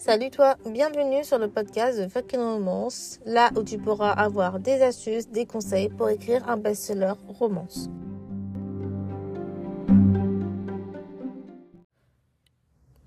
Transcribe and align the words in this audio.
Salut 0.00 0.30
toi, 0.30 0.56
bienvenue 0.64 1.22
sur 1.24 1.38
le 1.38 1.50
podcast 1.50 2.00
de 2.00 2.08
Fucking 2.08 2.40
Romance, 2.40 3.20
là 3.26 3.50
où 3.54 3.62
tu 3.62 3.76
pourras 3.76 4.12
avoir 4.12 4.58
des 4.58 4.80
astuces, 4.80 5.28
des 5.28 5.44
conseils 5.44 5.90
pour 5.90 6.08
écrire 6.08 6.48
un 6.48 6.56
best-seller 6.56 7.12
romance. 7.38 7.90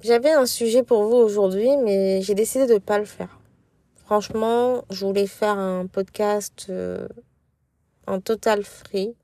J'avais 0.02 0.34
un 0.34 0.46
sujet 0.46 0.84
pour 0.84 1.06
vous 1.06 1.16
aujourd'hui, 1.16 1.78
mais 1.78 2.22
j'ai 2.22 2.36
décidé 2.36 2.68
de 2.68 2.74
ne 2.76 2.78
pas 2.78 3.00
le 3.00 3.06
faire. 3.06 3.40
Franchement, 3.96 4.86
je 4.92 5.04
voulais 5.04 5.26
faire 5.26 5.58
un 5.58 5.88
podcast 5.88 6.68
euh, 6.70 7.08
en 8.06 8.20
total 8.20 8.64
free, 8.64 9.16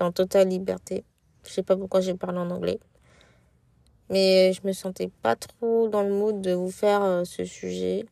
en 0.00 0.10
totale 0.10 0.48
liberté. 0.48 1.04
Je 1.46 1.52
sais 1.52 1.62
pas 1.62 1.76
pourquoi 1.76 2.00
j'ai 2.00 2.14
parlé 2.14 2.38
en 2.38 2.50
anglais. 2.50 2.80
Mais 4.14 4.52
je 4.52 4.60
me 4.64 4.72
sentais 4.72 5.10
pas 5.22 5.34
trop 5.34 5.88
dans 5.88 6.04
le 6.04 6.12
mood 6.12 6.40
de 6.40 6.52
vous 6.52 6.70
faire 6.70 7.02
euh, 7.02 7.24
ce 7.24 7.44
sujet. 7.44 8.06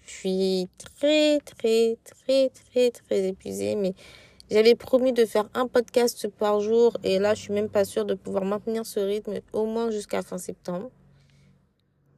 Je 0.00 0.10
suis 0.10 0.68
très, 0.78 1.40
très, 1.40 1.98
très, 2.02 2.48
très, 2.48 2.90
très 2.90 3.28
épuisée. 3.28 3.76
Mais 3.76 3.92
j'avais 4.50 4.74
promis 4.74 5.12
de 5.12 5.26
faire 5.26 5.50
un 5.52 5.66
podcast 5.66 6.26
par 6.28 6.60
jour. 6.60 6.96
Et 7.04 7.18
là, 7.18 7.34
je 7.34 7.42
suis 7.42 7.52
même 7.52 7.68
pas 7.68 7.84
sûre 7.84 8.06
de 8.06 8.14
pouvoir 8.14 8.46
maintenir 8.46 8.86
ce 8.86 8.98
rythme 8.98 9.40
au 9.52 9.66
moins 9.66 9.90
jusqu'à 9.90 10.22
fin 10.22 10.38
septembre. 10.38 10.90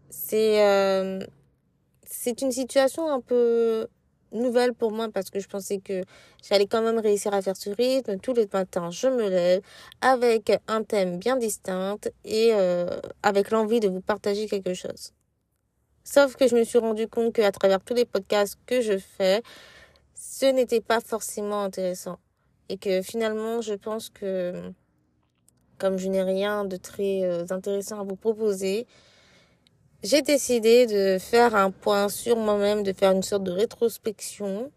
C'est, 0.09 0.65
euh, 0.65 1.19
c'est 2.05 2.41
une 2.41 2.53
situation 2.53 3.11
un 3.11 3.21
peu 3.21 3.89
nouvelle 4.41 4.75
pour 4.75 4.93
moi 4.93 5.09
parce 5.13 5.31
que 5.31 5.41
je 5.41 5.49
pensais 5.49 5.79
que 5.79 6.03
j'allais 6.49 6.67
quand 6.67 6.83
même 6.83 6.99
réussir 6.99 7.35
à 7.35 7.43
faire 7.43 7.57
ce 7.57 7.71
rythme. 7.71 8.19
Tous 8.19 8.33
les 8.33 8.49
matins, 8.53 8.91
je 8.91 9.09
me 9.09 9.29
lève 9.29 9.63
avec 10.01 10.53
un 10.69 10.83
thème 10.83 11.19
bien 11.19 11.37
distinct 11.37 12.09
et 12.25 12.51
euh, 12.53 13.01
avec 13.23 13.51
l'envie 13.51 13.81
de 13.81 13.89
vous 13.89 14.01
partager 14.01 14.47
quelque 14.47 14.75
chose. 14.75 15.13
Sauf 16.05 16.37
que 16.37 16.47
je 16.47 16.55
me 16.55 16.65
suis 16.65 16.79
rendu 16.79 17.09
compte 17.09 17.35
qu'à 17.35 17.51
travers 17.51 17.81
tous 17.81 17.95
les 17.95 18.05
podcasts 18.05 18.59
que 18.67 18.81
je 18.81 18.97
fais, 18.97 19.43
ce 20.15 20.47
n'était 20.47 20.81
pas 20.81 21.01
forcément 21.01 21.63
intéressant. 21.63 22.19
Et 22.69 22.79
que 22.79 23.03
finalement, 23.03 23.61
je 23.61 23.75
pense 23.75 24.11
que 24.11 24.73
comme 25.79 25.99
je 25.99 26.09
n'ai 26.09 26.23
rien 26.23 26.65
de 26.65 26.77
très 26.77 27.23
euh, 27.23 27.45
intéressant 27.51 28.01
à 28.01 28.05
vous 28.05 28.17
proposer, 28.17 28.87
j'ai 30.07 30.23
décidé 30.23 30.87
de 30.87 31.19
faire 31.19 31.57
un 31.57 31.73
point 31.73 32.09
sur 32.09 32.37
moi-même, 32.37 32.85
de 32.85 32.93
faire 32.93 33.11
une 33.11 33.25
sorte 33.25 33.43
de 33.43 33.51
rétrospection, 33.51 34.71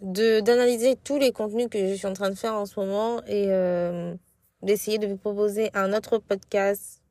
de 0.00 0.40
d'analyser 0.40 0.96
tous 0.96 1.18
les 1.18 1.30
contenus 1.30 1.68
que 1.70 1.78
je 1.88 1.94
suis 1.94 2.06
en 2.06 2.14
train 2.14 2.30
de 2.30 2.36
faire 2.36 2.54
en 2.54 2.64
ce 2.64 2.80
moment 2.80 3.20
et 3.26 3.46
euh, 3.48 4.14
d'essayer 4.62 4.96
de 4.98 5.06
vous 5.06 5.18
proposer 5.18 5.70
un 5.74 5.92
autre 5.92 6.16
podcast. 6.18 7.02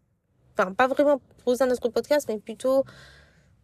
Enfin, 0.58 0.72
pas 0.72 0.88
vraiment 0.88 1.20
proposer 1.38 1.64
un 1.66 1.72
autre 1.72 1.90
podcast, 1.90 2.26
mais 2.30 2.40
plutôt 2.40 2.84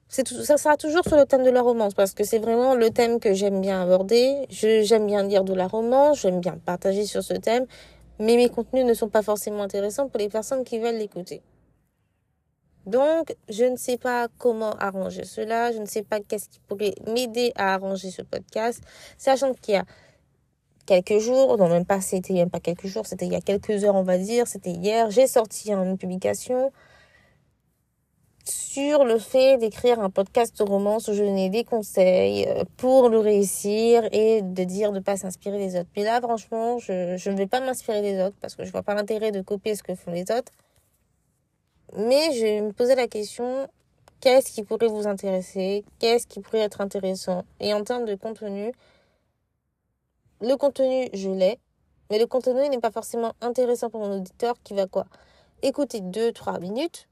ça 0.09 0.57
sera 0.57 0.77
toujours 0.77 1.03
sur 1.07 1.17
le 1.17 1.25
thème 1.25 1.43
de 1.43 1.49
la 1.49 1.61
romance 1.61 1.93
parce 1.93 2.13
que 2.13 2.23
c'est 2.23 2.39
vraiment 2.39 2.75
le 2.75 2.89
thème 2.91 3.19
que 3.19 3.33
j'aime 3.33 3.61
bien 3.61 3.81
aborder. 3.81 4.45
Je 4.49 4.83
j'aime 4.83 5.07
bien 5.07 5.23
lire 5.23 5.43
de 5.43 5.53
la 5.55 5.67
romance, 5.67 6.21
j'aime 6.21 6.39
bien 6.39 6.57
partager 6.65 7.05
sur 7.05 7.23
ce 7.23 7.33
thème, 7.33 7.65
mais 8.19 8.35
mes 8.35 8.49
contenus 8.49 8.85
ne 8.85 8.93
sont 8.93 9.09
pas 9.09 9.23
forcément 9.23 9.63
intéressants 9.63 10.07
pour 10.07 10.19
les 10.19 10.29
personnes 10.29 10.63
qui 10.65 10.77
veulent 10.77 10.97
l'écouter. 10.97 11.41
Donc, 12.85 13.35
je 13.49 13.65
ne 13.65 13.75
sais 13.77 13.97
pas 13.97 14.27
comment 14.37 14.71
arranger 14.73 15.23
cela. 15.23 15.71
Je 15.71 15.79
ne 15.79 15.85
sais 15.85 16.03
pas 16.03 16.19
qu'est-ce 16.19 16.49
qui 16.49 16.59
pourrait 16.67 16.95
m'aider 17.07 17.51
à 17.55 17.73
arranger 17.75 18.11
ce 18.11 18.21
podcast. 18.21 18.81
Sachant 19.17 19.53
qu'il 19.53 19.75
y 19.75 19.77
a 19.77 19.85
quelques 20.85 21.19
jours, 21.19 21.57
non 21.57 21.69
même 21.69 21.85
pas, 21.85 22.01
c'était 22.01 22.33
même 22.33 22.49
pas 22.49 22.59
quelques 22.59 22.87
jours, 22.87 23.05
c'était 23.05 23.25
il 23.25 23.31
y 23.31 23.35
a 23.35 23.41
quelques 23.41 23.83
heures, 23.83 23.95
on 23.95 24.03
va 24.03 24.17
dire, 24.17 24.47
c'était 24.47 24.71
hier, 24.71 25.09
j'ai 25.11 25.27
sorti 25.27 25.71
une 25.71 25.97
publication 25.97 26.71
sur 28.43 29.05
le 29.05 29.19
fait 29.19 29.57
d'écrire 29.57 29.99
un 29.99 30.09
podcast 30.09 30.57
de 30.57 30.63
romance 30.63 31.07
où 31.07 31.13
je 31.13 31.23
donnais 31.23 31.49
des 31.49 31.63
conseils 31.63 32.47
euh, 32.47 32.63
pour 32.77 33.09
le 33.09 33.19
réussir 33.19 34.07
et 34.11 34.41
de 34.41 34.63
dire 34.63 34.91
de 34.91 34.99
pas 34.99 35.15
s'inspirer 35.15 35.57
des 35.57 35.79
autres. 35.79 35.89
Puis 35.93 36.03
là, 36.03 36.19
franchement, 36.21 36.79
je, 36.79 37.17
je 37.17 37.29
ne 37.29 37.37
vais 37.37 37.47
pas 37.47 37.59
m'inspirer 37.59 38.01
des 38.01 38.21
autres 38.21 38.35
parce 38.41 38.55
que 38.55 38.63
je 38.63 38.71
vois 38.71 38.81
pas 38.81 38.95
l'intérêt 38.95 39.31
de 39.31 39.41
copier 39.41 39.75
ce 39.75 39.83
que 39.83 39.95
font 39.95 40.11
les 40.11 40.23
autres. 40.23 40.51
Mais 41.95 42.31
je 42.33 42.61
me 42.61 42.71
poser 42.71 42.95
la 42.95 43.07
question, 43.07 43.67
qu'est-ce 44.21 44.51
qui 44.51 44.63
pourrait 44.63 44.87
vous 44.87 45.07
intéresser? 45.07 45.83
Qu'est-ce 45.99 46.25
qui 46.25 46.39
pourrait 46.39 46.59
être 46.59 46.81
intéressant? 46.81 47.43
Et 47.59 47.73
en 47.73 47.83
termes 47.83 48.05
de 48.05 48.15
contenu, 48.15 48.71
le 50.41 50.55
contenu, 50.55 51.09
je 51.13 51.29
l'ai. 51.29 51.59
Mais 52.09 52.19
le 52.19 52.25
contenu 52.27 52.67
n'est 52.69 52.79
pas 52.79 52.91
forcément 52.91 53.33
intéressant 53.41 53.89
pour 53.89 54.01
mon 54.01 54.17
auditeur 54.17 54.55
qui 54.63 54.73
va 54.73 54.87
quoi? 54.87 55.05
Écouter 55.61 56.01
2-3 56.01 56.59
minutes 56.59 57.07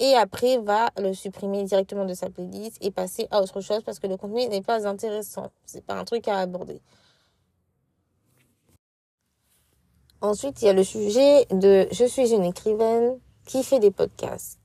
et 0.00 0.14
après 0.14 0.58
va 0.58 0.90
le 0.96 1.12
supprimer 1.12 1.64
directement 1.64 2.04
de 2.04 2.14
sa 2.14 2.30
playlist 2.30 2.76
et 2.80 2.90
passer 2.90 3.26
à 3.30 3.42
autre 3.42 3.60
chose 3.60 3.82
parce 3.82 3.98
que 3.98 4.06
le 4.06 4.16
contenu 4.16 4.46
n'est 4.46 4.62
pas 4.62 4.86
intéressant. 4.86 5.50
C'est 5.64 5.84
pas 5.84 5.94
un 5.94 6.04
truc 6.04 6.28
à 6.28 6.38
aborder. 6.38 6.80
Ensuite, 10.20 10.62
il 10.62 10.66
y 10.66 10.68
a 10.68 10.72
le 10.72 10.84
sujet 10.84 11.46
de 11.46 11.88
je 11.90 12.04
suis 12.04 12.32
une 12.32 12.44
écrivaine 12.44 13.18
qui 13.48 13.64
fait 13.64 13.80
des 13.80 13.90
podcasts. 13.90 14.60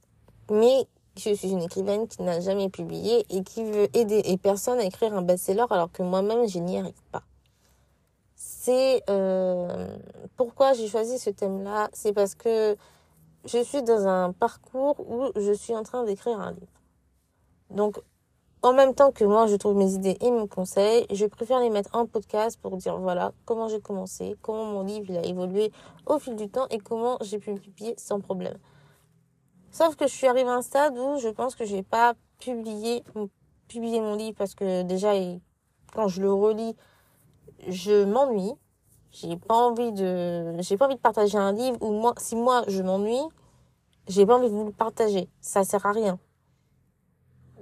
Mais 0.51 0.85
je 1.15 1.33
suis 1.33 1.49
une 1.49 1.61
écrivaine 1.63 2.07
qui 2.07 2.21
n'a 2.21 2.41
jamais 2.41 2.69
publié 2.69 3.25
et 3.29 3.43
qui 3.43 3.63
veut 3.63 3.87
aider 3.97 4.21
les 4.23 4.37
personnes 4.37 4.77
à 4.77 4.83
écrire 4.83 5.15
un 5.15 5.21
best-seller 5.21 5.65
alors 5.69 5.91
que 5.91 6.03
moi-même, 6.03 6.47
je 6.47 6.59
n'y 6.59 6.77
arrive 6.77 7.01
pas. 7.11 7.23
C'est 8.35 9.01
euh, 9.09 9.87
pourquoi 10.35 10.73
j'ai 10.73 10.87
choisi 10.87 11.17
ce 11.17 11.29
thème-là? 11.29 11.89
C'est 11.93 12.13
parce 12.13 12.35
que 12.35 12.75
je 13.45 13.63
suis 13.63 13.83
dans 13.83 14.05
un 14.05 14.33
parcours 14.33 14.99
où 14.99 15.31
je 15.35 15.53
suis 15.53 15.75
en 15.75 15.83
train 15.83 16.03
d'écrire 16.03 16.39
un 16.39 16.51
livre. 16.51 16.81
Donc, 17.69 17.99
en 18.63 18.71
même 18.71 18.95
temps 18.95 19.11
que 19.11 19.25
moi, 19.25 19.45
je 19.47 19.55
trouve 19.55 19.75
mes 19.75 19.93
idées 19.93 20.17
et 20.21 20.31
mes 20.31 20.47
conseils, 20.47 21.05
je 21.11 21.25
préfère 21.25 21.59
les 21.59 21.69
mettre 21.69 21.89
en 21.93 22.05
podcast 22.05 22.57
pour 22.61 22.77
dire 22.77 22.97
voilà 22.97 23.33
comment 23.45 23.67
j'ai 23.67 23.81
commencé, 23.81 24.35
comment 24.41 24.63
mon 24.63 24.83
livre 24.83 25.05
il 25.09 25.17
a 25.17 25.25
évolué 25.25 25.71
au 26.05 26.17
fil 26.17 26.37
du 26.37 26.49
temps 26.49 26.67
et 26.71 26.79
comment 26.79 27.17
j'ai 27.21 27.39
pu 27.39 27.53
publier 27.55 27.93
sans 27.97 28.21
problème. 28.21 28.57
Sauf 29.69 29.97
que 29.97 30.07
je 30.07 30.13
suis 30.13 30.27
arrivée 30.27 30.49
à 30.49 30.53
un 30.53 30.61
stade 30.61 30.97
où 30.97 31.17
je 31.19 31.27
pense 31.27 31.55
que 31.55 31.65
je 31.65 31.75
vais 31.75 31.83
pas 31.83 32.13
publier, 32.39 33.03
publier 33.67 33.99
mon 33.99 34.15
livre 34.15 34.35
parce 34.37 34.55
que 34.55 34.83
déjà, 34.83 35.11
quand 35.93 36.07
je 36.07 36.21
le 36.21 36.31
relis, 36.31 36.75
je 37.67 38.05
m'ennuie. 38.05 38.53
J'ai 39.11 39.35
pas 39.35 39.55
envie 39.55 39.91
de, 39.91 40.59
j'ai 40.61 40.77
pas 40.77 40.85
envie 40.85 40.95
de 40.95 41.01
partager 41.01 41.37
un 41.37 41.51
livre 41.51 41.77
où 41.81 41.91
moi, 41.91 42.13
si 42.17 42.35
moi 42.35 42.63
je 42.67 42.81
m'ennuie, 42.81 43.21
j'ai 44.07 44.25
pas 44.25 44.37
envie 44.37 44.49
de 44.49 44.55
vous 44.55 44.65
le 44.65 44.71
partager. 44.71 45.27
Ça 45.41 45.63
sert 45.63 45.85
à 45.85 45.91
rien. 45.91 46.17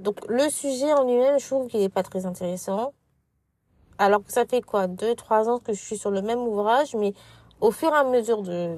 Donc, 0.02 0.18
le 0.28 0.50
sujet 0.50 0.92
en 0.94 1.04
lui-même, 1.04 1.40
je 1.40 1.46
trouve 1.46 1.68
qu'il 1.68 1.82
est 1.82 1.90
pas 1.90 2.02
très 2.02 2.26
intéressant. 2.26 2.94
Alors 4.00 4.24
que 4.24 4.32
ça 4.32 4.46
fait 4.46 4.62
quoi, 4.62 4.88
deux, 4.88 5.14
trois 5.14 5.48
ans 5.48 5.60
que 5.60 5.74
je 5.74 5.80
suis 5.80 5.98
sur 5.98 6.10
le 6.10 6.24
même 6.24 6.40
ouvrage, 6.40 6.96
mais 6.96 7.14
au 7.60 7.70
fur 7.70 7.94
et 7.94 7.98
à 7.98 8.04
mesure 8.04 8.42
de 8.42 8.76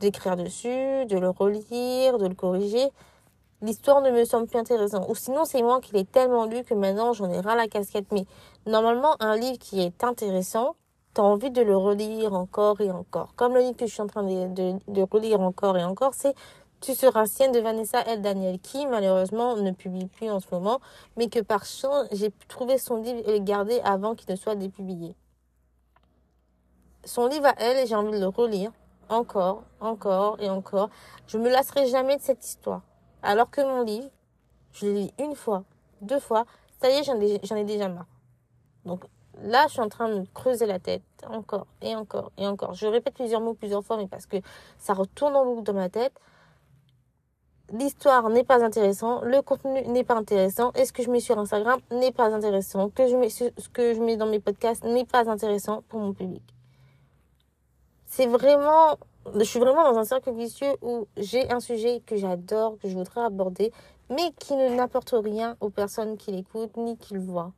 d'écrire 0.00 0.36
dessus, 0.36 1.06
de 1.06 1.16
le 1.16 1.30
relire, 1.30 2.18
de 2.18 2.26
le 2.26 2.34
corriger, 2.34 2.88
l'histoire 3.62 4.00
ne 4.00 4.10
me 4.10 4.24
semble 4.24 4.48
plus 4.48 4.58
intéressante. 4.58 5.06
Ou 5.08 5.14
sinon, 5.14 5.44
c'est 5.44 5.62
moi 5.62 5.80
qui 5.80 5.92
l'ai 5.92 6.04
tellement 6.04 6.44
lu 6.46 6.64
que 6.64 6.74
maintenant 6.74 7.12
j'en 7.12 7.30
ai 7.30 7.38
ras 7.38 7.54
la 7.54 7.68
casquette. 7.68 8.06
Mais 8.10 8.24
normalement, 8.66 9.14
un 9.20 9.36
livre 9.36 9.58
qui 9.58 9.80
est 9.80 10.02
intéressant, 10.02 10.74
t'as 11.14 11.22
envie 11.22 11.52
de 11.52 11.62
le 11.62 11.76
relire 11.76 12.34
encore 12.34 12.80
et 12.80 12.90
encore. 12.90 13.34
Comme 13.36 13.54
le 13.54 13.60
livre 13.60 13.76
que 13.76 13.86
je 13.86 13.92
suis 13.92 14.02
en 14.02 14.08
train 14.08 14.24
de 14.24 15.02
relire 15.12 15.40
encore 15.40 15.78
et 15.78 15.84
encore, 15.84 16.14
c'est 16.14 16.34
Tu 16.84 16.94
seras 16.94 17.26
sienne 17.26 17.52
de 17.52 17.60
Vanessa 17.60 18.02
L. 18.02 18.20
Daniel, 18.20 18.58
qui 18.60 18.86
malheureusement 18.86 19.56
ne 19.56 19.70
publie 19.70 20.06
plus 20.06 20.30
en 20.30 20.40
ce 20.40 20.46
moment, 20.52 20.80
mais 21.16 21.28
que 21.28 21.40
par 21.40 21.64
chance, 21.64 22.06
j'ai 22.12 22.30
trouvé 22.48 22.78
son 22.78 22.96
livre 22.96 23.26
et 23.26 23.38
le 23.38 23.44
garder 23.44 23.80
avant 23.84 24.14
qu'il 24.14 24.30
ne 24.30 24.36
soit 24.36 24.54
dépublié 24.54 25.14
son 27.04 27.26
livre 27.26 27.46
à 27.46 27.54
elle, 27.58 27.86
j'ai 27.86 27.94
envie 27.94 28.12
de 28.12 28.18
le 28.18 28.28
relire 28.28 28.72
encore, 29.08 29.64
encore 29.80 30.40
et 30.40 30.48
encore. 30.48 30.90
Je 31.26 31.38
me 31.38 31.50
lasserai 31.50 31.86
jamais 31.88 32.16
de 32.16 32.22
cette 32.22 32.44
histoire. 32.44 32.82
Alors 33.22 33.50
que 33.50 33.60
mon 33.60 33.82
livre, 33.82 34.08
je 34.72 34.86
l'ai 34.86 35.04
lu 35.04 35.10
une 35.18 35.34
fois, 35.34 35.64
deux 36.00 36.20
fois, 36.20 36.44
ça 36.80 36.90
y 36.90 36.94
est, 36.94 37.04
j'en 37.04 37.20
ai, 37.20 37.60
ai 37.60 37.64
déjà 37.64 37.88
marre. 37.88 38.06
Donc 38.84 39.04
là, 39.42 39.66
je 39.66 39.72
suis 39.72 39.80
en 39.80 39.88
train 39.88 40.08
de 40.08 40.26
creuser 40.34 40.66
la 40.66 40.78
tête 40.78 41.02
encore 41.26 41.66
et 41.80 41.94
encore 41.96 42.32
et 42.36 42.46
encore. 42.46 42.74
Je 42.74 42.86
répète 42.86 43.14
plusieurs 43.14 43.40
mots 43.40 43.54
plusieurs 43.54 43.84
fois, 43.84 43.96
mais 43.96 44.06
parce 44.06 44.26
que 44.26 44.36
ça 44.78 44.94
retourne 44.94 45.36
en 45.36 45.44
boucle 45.44 45.62
dans 45.62 45.74
ma 45.74 45.88
tête. 45.88 46.12
L'histoire 47.72 48.28
n'est 48.28 48.44
pas 48.44 48.62
intéressante, 48.62 49.24
le 49.24 49.40
contenu 49.42 49.82
n'est 49.88 50.04
pas 50.04 50.16
intéressant, 50.16 50.70
et 50.74 50.84
ce 50.84 50.92
que 50.92 51.02
je 51.02 51.10
mets 51.10 51.20
sur 51.20 51.38
Instagram 51.38 51.80
n'est 51.90 52.12
pas 52.12 52.34
intéressant, 52.34 52.90
que 52.90 53.08
je 53.08 53.16
mets, 53.16 53.30
ce 53.30 53.68
que 53.72 53.94
je 53.94 54.00
mets 54.00 54.16
dans 54.16 54.26
mes 54.26 54.40
podcasts 54.40 54.84
n'est 54.84 55.06
pas 55.06 55.30
intéressant 55.30 55.82
pour 55.88 56.00
mon 56.00 56.12
public 56.12 56.42
c'est 58.14 58.26
vraiment, 58.26 58.96
je 59.34 59.42
suis 59.42 59.58
vraiment 59.58 59.90
dans 59.90 59.98
un 59.98 60.04
cercle 60.04 60.32
vicieux 60.32 60.76
où 60.82 61.08
j'ai 61.16 61.50
un 61.50 61.58
sujet 61.58 62.00
que 62.06 62.14
j'adore, 62.14 62.78
que 62.78 62.88
je 62.88 62.94
voudrais 62.94 63.22
aborder, 63.22 63.72
mais 64.08 64.30
qui 64.38 64.54
ne 64.54 64.68
n'apporte 64.68 65.16
rien 65.18 65.56
aux 65.60 65.68
personnes 65.68 66.16
qui 66.16 66.30
l'écoutent 66.30 66.76
ni 66.76 66.96
qui 66.96 67.14
le 67.14 67.20
voient. 67.20 67.52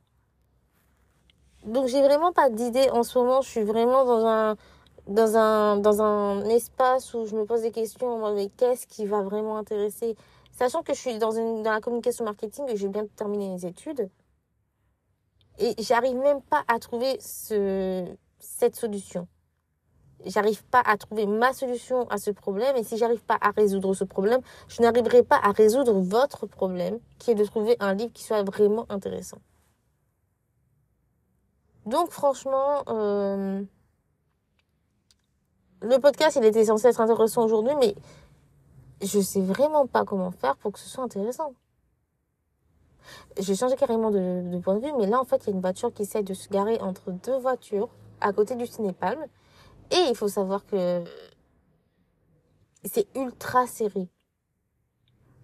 Donc 1.63 1.85
j'ai 1.85 2.01
vraiment 2.01 2.31
pas 2.31 2.49
d'idée 2.49 2.89
en 2.89 3.03
ce 3.03 3.19
moment, 3.19 3.41
je 3.41 3.49
suis 3.49 3.63
vraiment 3.63 4.03
dans 4.03 4.25
un 4.25 4.55
dans 5.07 5.37
un 5.37 5.77
dans 5.77 6.01
un 6.01 6.43
espace 6.45 7.13
où 7.13 7.25
je 7.25 7.35
me 7.35 7.45
pose 7.45 7.61
des 7.61 7.71
questions 7.71 8.33
mais 8.33 8.49
qu'est-ce 8.49 8.87
qui 8.87 9.05
va 9.05 9.21
vraiment 9.21 9.57
intéresser? 9.57 10.15
Sachant 10.51 10.81
que 10.81 10.93
je 10.93 10.99
suis 10.99 11.17
dans, 11.19 11.31
une, 11.31 11.61
dans 11.61 11.71
la 11.71 11.81
communication 11.81 12.25
marketing 12.25 12.65
et 12.67 12.77
j'ai 12.77 12.87
bien 12.87 13.05
terminé 13.15 13.47
mes 13.47 13.63
études. 13.63 14.09
Et 15.59 15.75
j'arrive 15.79 16.17
même 16.17 16.41
pas 16.41 16.63
à 16.67 16.79
trouver 16.79 17.17
ce, 17.19 18.05
cette 18.39 18.75
solution. 18.75 19.27
J'arrive 20.25 20.63
pas 20.65 20.81
à 20.83 20.97
trouver 20.97 21.27
ma 21.27 21.53
solution 21.53 22.09
à 22.09 22.17
ce 22.17 22.31
problème. 22.31 22.75
Et 22.75 22.83
si 22.83 22.97
j'arrive 22.97 23.23
pas 23.23 23.37
à 23.39 23.51
résoudre 23.51 23.93
ce 23.93 24.03
problème, 24.03 24.41
je 24.67 24.81
n'arriverai 24.81 25.21
pas 25.21 25.39
à 25.43 25.51
résoudre 25.51 25.93
votre 25.93 26.47
problème, 26.47 26.99
qui 27.19 27.31
est 27.31 27.35
de 27.35 27.45
trouver 27.45 27.75
un 27.79 27.93
livre 27.93 28.11
qui 28.11 28.23
soit 28.23 28.41
vraiment 28.41 28.87
intéressant. 28.89 29.37
Donc 31.85 32.09
franchement, 32.09 32.83
euh, 32.89 33.61
le 35.81 35.99
podcast, 35.99 36.37
il 36.39 36.45
était 36.45 36.65
censé 36.65 36.87
être 36.87 37.01
intéressant 37.01 37.45
aujourd'hui, 37.45 37.73
mais 37.79 37.95
je 39.01 39.19
sais 39.19 39.41
vraiment 39.41 39.85
pas 39.85 40.05
comment 40.05 40.31
faire 40.31 40.57
pour 40.57 40.71
que 40.71 40.79
ce 40.79 40.89
soit 40.89 41.03
intéressant. 41.03 41.53
J'ai 43.39 43.55
changé 43.55 43.75
carrément 43.75 44.11
de, 44.11 44.59
point 44.59 44.75
de 44.75 44.85
vue, 44.85 44.93
mais 44.97 45.05
là, 45.05 45.19
en 45.19 45.23
fait, 45.23 45.43
il 45.43 45.47
y 45.47 45.49
a 45.51 45.55
une 45.55 45.61
voiture 45.61 45.93
qui 45.93 46.01
essaie 46.01 46.23
de 46.23 46.33
se 46.33 46.49
garer 46.49 46.79
entre 46.81 47.11
deux 47.11 47.37
voitures 47.37 47.89
à 48.19 48.33
côté 48.33 48.55
du 48.55 48.65
Cinépalme. 48.65 49.25
Et 49.91 50.09
il 50.09 50.15
faut 50.15 50.27
savoir 50.27 50.65
que 50.65 51.03
c'est 52.83 53.07
ultra 53.15 53.67
serré. 53.67 54.09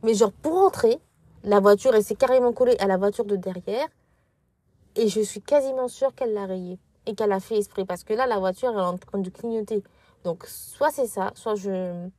Mais 0.01 0.13
genre, 0.13 0.33
pour 0.33 0.57
entrer, 0.57 1.00
la 1.44 1.59
voiture, 1.59 1.95
elle 1.95 2.03
s'est 2.03 2.15
carrément 2.15 2.51
collée 2.51 2.75
à 2.80 2.88
la 2.88 2.97
voiture 2.97 3.25
de 3.25 3.35
derrière. 3.35 3.88
Et 4.95 5.07
je 5.07 5.21
suis 5.21 5.41
quasiment 5.41 5.88
sûre 5.88 6.13
qu'elle 6.13 6.33
l'a 6.33 6.45
rayée. 6.45 6.80
Et 7.06 7.15
qu'elle 7.15 7.31
a 7.31 7.39
fait 7.39 7.57
esprit. 7.57 7.85
Parce 7.85 8.03
que 8.03 8.13
là, 8.13 8.27
la 8.27 8.39
voiture, 8.39 8.71
elle 8.71 8.80
est 8.80 8.81
en 8.81 8.97
train 8.97 9.19
de 9.19 9.30
clignoter. 9.30 9.83
Donc, 10.24 10.46
soit 10.48 10.92
c'est 10.92 11.08
ça, 11.08 11.31
soit 11.36 11.56
je 11.56 12.10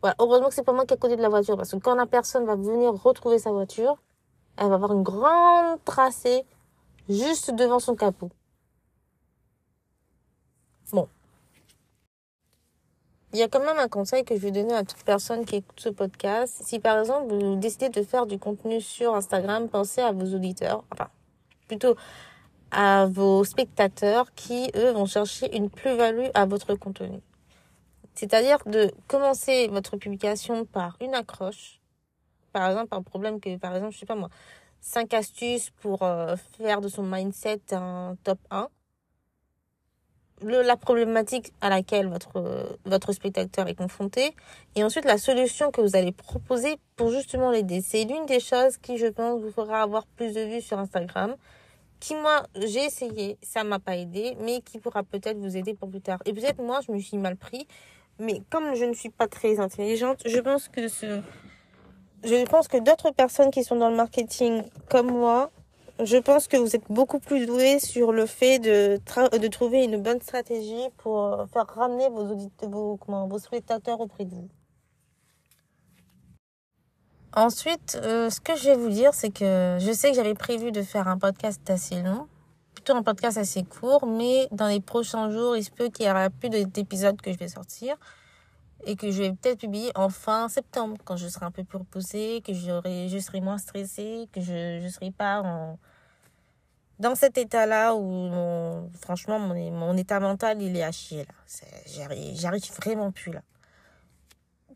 voilà. 0.00 0.14
Heureusement 0.20 0.48
que 0.48 0.54
c'est 0.54 0.62
pas 0.62 0.72
moi 0.72 0.86
qui 0.86 0.94
est 0.94 0.96
à 0.96 1.00
côté 1.00 1.16
de 1.16 1.22
la 1.22 1.28
voiture 1.28 1.56
parce 1.56 1.72
que 1.72 1.76
quand 1.76 1.94
la 1.94 2.06
personne 2.06 2.44
va 2.44 2.54
venir 2.54 2.92
retrouver 2.92 3.38
sa 3.38 3.50
voiture, 3.50 3.96
elle 4.56 4.68
va 4.68 4.74
avoir 4.74 4.92
une 4.92 5.02
grande 5.02 5.82
tracée 5.84 6.44
juste 7.08 7.52
devant 7.52 7.78
son 7.80 7.96
capot. 7.96 8.30
Bon. 10.92 11.08
Il 13.32 13.38
y 13.38 13.42
a 13.42 13.48
quand 13.48 13.60
même 13.60 13.78
un 13.78 13.88
conseil 13.88 14.24
que 14.24 14.34
je 14.36 14.40
vais 14.40 14.50
donner 14.50 14.74
à 14.74 14.84
toute 14.84 15.02
personne 15.04 15.44
qui 15.44 15.56
écoute 15.56 15.80
ce 15.80 15.88
podcast. 15.88 16.62
Si 16.64 16.78
par 16.78 16.98
exemple 16.98 17.34
vous 17.34 17.56
décidez 17.56 17.88
de 17.88 18.02
faire 18.02 18.26
du 18.26 18.38
contenu 18.38 18.80
sur 18.80 19.14
Instagram, 19.14 19.68
pensez 19.68 20.00
à 20.00 20.12
vos 20.12 20.34
auditeurs, 20.34 20.84
enfin 20.92 21.08
plutôt 21.66 21.96
à 22.70 23.06
vos 23.06 23.44
spectateurs 23.44 24.32
qui, 24.34 24.70
eux, 24.76 24.92
vont 24.92 25.06
chercher 25.06 25.54
une 25.56 25.70
plus-value 25.70 26.28
à 26.34 26.46
votre 26.46 26.74
contenu. 26.74 27.20
C'est-à-dire 28.14 28.58
de 28.66 28.90
commencer 29.06 29.68
votre 29.68 29.96
publication 29.96 30.64
par 30.64 30.96
une 31.00 31.14
accroche. 31.14 31.80
Par 32.52 32.68
exemple, 32.68 32.88
un 32.90 33.02
problème 33.02 33.40
que, 33.40 33.56
par 33.58 33.74
exemple, 33.76 33.94
je 33.94 33.98
sais 33.98 34.06
pas 34.06 34.16
moi, 34.16 34.28
5 34.80 35.14
astuces 35.14 35.70
pour 35.80 36.02
euh, 36.02 36.34
faire 36.56 36.80
de 36.80 36.88
son 36.88 37.02
mindset 37.02 37.60
un 37.72 38.16
top 38.24 38.38
1. 38.50 38.68
Le, 40.42 40.62
la 40.62 40.76
problématique 40.76 41.52
à 41.60 41.68
laquelle 41.68 42.08
votre, 42.08 42.78
votre 42.84 43.12
spectateur 43.12 43.66
est 43.68 43.74
confronté. 43.74 44.34
Et 44.76 44.84
ensuite, 44.84 45.04
la 45.04 45.18
solution 45.18 45.70
que 45.70 45.80
vous 45.80 45.96
allez 45.96 46.12
proposer 46.12 46.78
pour 46.96 47.10
justement 47.10 47.50
l'aider. 47.50 47.80
C'est 47.80 48.04
l'une 48.04 48.26
des 48.26 48.40
choses 48.40 48.78
qui, 48.78 48.98
je 48.98 49.06
pense, 49.06 49.40
vous 49.40 49.50
fera 49.50 49.82
avoir 49.82 50.06
plus 50.06 50.32
de 50.34 50.40
vues 50.42 50.60
sur 50.60 50.78
Instagram 50.78 51.36
qui 52.00 52.14
moi 52.14 52.46
j'ai 52.56 52.84
essayé, 52.84 53.38
ça 53.42 53.64
m'a 53.64 53.78
pas 53.78 53.96
aidé, 53.96 54.36
mais 54.40 54.60
qui 54.60 54.78
pourra 54.78 55.02
peut-être 55.02 55.38
vous 55.38 55.56
aider 55.56 55.74
pour 55.74 55.90
plus 55.90 56.00
tard. 56.00 56.20
Et 56.26 56.32
peut-être 56.32 56.62
moi 56.62 56.80
je 56.86 56.92
me 56.92 56.98
suis 56.98 57.18
mal 57.18 57.36
pris 57.36 57.66
mais 58.18 58.42
comme 58.50 58.74
je 58.74 58.84
ne 58.84 58.94
suis 58.94 59.10
pas 59.10 59.28
très 59.28 59.60
intelligente, 59.60 60.22
je 60.26 60.38
pense 60.38 60.68
que 60.68 60.88
ce, 60.88 61.20
je 62.24 62.44
pense 62.46 62.68
que 62.68 62.78
d'autres 62.78 63.12
personnes 63.12 63.50
qui 63.50 63.62
sont 63.62 63.76
dans 63.76 63.90
le 63.90 63.96
marketing 63.96 64.62
comme 64.90 65.10
moi, 65.10 65.50
je 66.02 66.16
pense 66.16 66.48
que 66.48 66.56
vous 66.56 66.74
êtes 66.74 66.90
beaucoup 66.90 67.20
plus 67.20 67.46
doués 67.46 67.78
sur 67.78 68.12
le 68.12 68.26
fait 68.26 68.58
de, 68.58 69.00
de 69.38 69.48
trouver 69.48 69.84
une 69.84 70.02
bonne 70.02 70.20
stratégie 70.20 70.88
pour 70.98 71.46
faire 71.52 71.66
ramener 71.66 72.08
vos 72.08 72.32
auditeurs, 72.32 72.70
vos, 72.70 72.96
comment, 72.96 73.28
vos 73.28 73.38
spectateurs 73.38 74.00
auprès 74.00 74.24
de 74.24 74.30
vous. 74.30 74.48
Ensuite, 77.34 77.98
euh, 78.02 78.30
ce 78.30 78.40
que 78.40 78.56
je 78.56 78.64
vais 78.64 78.76
vous 78.76 78.88
dire, 78.88 79.14
c'est 79.14 79.30
que 79.30 79.78
je 79.80 79.92
sais 79.92 80.10
que 80.10 80.16
j'avais 80.16 80.34
prévu 80.34 80.72
de 80.72 80.82
faire 80.82 81.08
un 81.08 81.18
podcast 81.18 81.68
assez 81.70 82.02
long 82.02 82.26
un 82.90 83.02
podcast 83.02 83.38
assez 83.38 83.64
court, 83.64 84.06
mais 84.06 84.48
dans 84.52 84.68
les 84.68 84.80
prochains 84.80 85.30
jours, 85.30 85.56
il 85.56 85.64
se 85.64 85.70
peut 85.70 85.88
qu'il 85.88 86.06
y 86.06 86.10
aura 86.10 86.30
plus 86.30 86.48
d'épisodes 86.48 87.20
que 87.20 87.32
je 87.32 87.38
vais 87.38 87.48
sortir 87.48 87.96
et 88.86 88.96
que 88.96 89.10
je 89.10 89.22
vais 89.22 89.30
peut-être 89.32 89.60
publier 89.60 89.90
en 89.94 90.08
fin 90.08 90.48
septembre 90.48 90.96
quand 91.04 91.16
je 91.16 91.28
serai 91.28 91.46
un 91.46 91.50
peu 91.50 91.64
plus 91.64 91.78
reposée, 91.78 92.42
que 92.46 92.52
je 92.52 93.18
serai 93.18 93.40
moins 93.40 93.58
stressée, 93.58 94.28
que 94.32 94.40
je 94.40 94.82
ne 94.82 94.88
serai 94.88 95.10
pas 95.10 95.42
en, 95.42 95.78
dans 96.98 97.14
cet 97.14 97.38
état-là 97.38 97.94
où 97.94 98.88
franchement 99.00 99.38
mon, 99.38 99.70
mon 99.72 99.96
état 99.96 100.20
mental 100.20 100.62
il 100.62 100.76
est 100.76 100.84
à 100.84 100.92
chier 100.92 101.24
là. 101.24 101.34
J'arrive 102.34 102.72
vraiment 102.80 103.10
plus 103.10 103.32
là. 103.32 103.42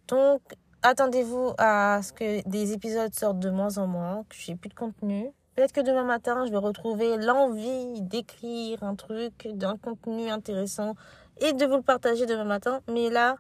Donc 0.09 0.41
attendez-vous 0.83 1.53
à 1.59 2.01
ce 2.03 2.13
que 2.13 2.49
des 2.49 2.73
épisodes 2.73 3.15
sortent 3.15 3.39
de 3.39 3.51
moins 3.51 3.79
en 3.79 3.87
moins, 3.87 4.25
que 4.29 4.37
j'ai 4.37 4.55
plus 4.57 4.69
de 4.69 4.75
contenu. 4.75 5.33
Peut-être 5.55 5.73
que 5.73 5.81
demain 5.81 6.05
matin, 6.05 6.45
je 6.47 6.51
vais 6.51 6.59
retrouver 6.59 7.17
l'envie 7.19 8.01
d'écrire 8.01 8.83
un 8.83 8.95
truc, 8.95 9.49
d'un 9.53 9.77
contenu 9.77 10.31
intéressant 10.31 10.95
et 11.41 11.53
de 11.53 11.67
vous 11.67 11.77
le 11.77 11.83
partager 11.83 12.27
demain 12.27 12.45
matin. 12.45 12.81
Mais 12.89 13.11
là, 13.11 13.37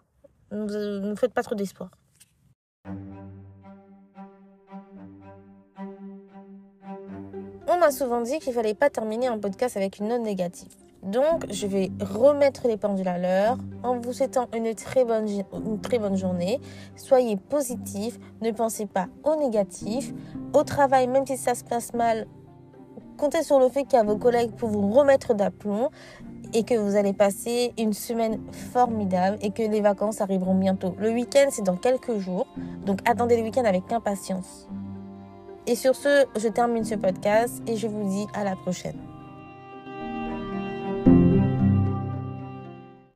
ne 0.50 1.10
vous 1.10 1.16
faites 1.16 1.32
pas 1.32 1.42
trop 1.42 1.54
d'espoir. 1.54 1.90
On 7.66 7.78
m'a 7.78 7.90
souvent 7.90 8.20
dit 8.20 8.38
qu'il 8.40 8.52
fallait 8.52 8.74
pas 8.74 8.90
terminer 8.90 9.28
un 9.28 9.38
podcast 9.38 9.76
avec 9.76 9.98
une 9.98 10.08
note 10.08 10.20
négative. 10.20 10.81
Donc, 11.02 11.46
je 11.50 11.66
vais 11.66 11.90
remettre 12.00 12.68
les 12.68 12.76
pendules 12.76 13.08
à 13.08 13.18
l'heure 13.18 13.58
en 13.82 13.98
vous 13.98 14.12
souhaitant 14.12 14.46
une 14.54 14.72
très 14.74 15.04
bonne, 15.04 15.26
une 15.28 16.16
journée. 16.16 16.60
Soyez 16.94 17.36
positif, 17.36 18.18
ne 18.40 18.52
pensez 18.52 18.86
pas 18.86 19.08
au 19.24 19.34
négatif. 19.34 20.12
Au 20.54 20.62
travail, 20.62 21.08
même 21.08 21.26
si 21.26 21.36
ça 21.36 21.56
se 21.56 21.64
passe 21.64 21.92
mal, 21.92 22.26
comptez 23.16 23.42
sur 23.42 23.58
le 23.58 23.68
fait 23.68 23.82
qu'il 23.82 23.94
y 23.94 24.00
a 24.00 24.04
vos 24.04 24.16
collègues 24.16 24.52
pour 24.52 24.68
vous 24.68 24.90
remettre 24.92 25.34
d'aplomb 25.34 25.90
et 26.54 26.62
que 26.62 26.74
vous 26.74 26.94
allez 26.94 27.12
passer 27.12 27.72
une 27.78 27.92
semaine 27.92 28.40
formidable 28.72 29.38
et 29.40 29.50
que 29.50 29.62
les 29.62 29.80
vacances 29.80 30.20
arriveront 30.20 30.54
bientôt. 30.54 30.94
Le 31.00 31.10
week-end, 31.10 31.48
c'est 31.50 31.64
dans 31.64 31.76
quelques 31.76 32.18
jours, 32.18 32.46
donc 32.84 33.00
attendez 33.08 33.36
le 33.36 33.42
week-end 33.42 33.64
avec 33.64 33.90
impatience. 33.90 34.68
Et 35.66 35.74
sur 35.74 35.96
ce, 35.96 36.26
je 36.36 36.48
termine 36.48 36.84
ce 36.84 36.94
podcast 36.94 37.62
et 37.66 37.76
je 37.76 37.86
vous 37.86 38.08
dis 38.08 38.26
à 38.34 38.44
la 38.44 38.54
prochaine. 38.54 39.11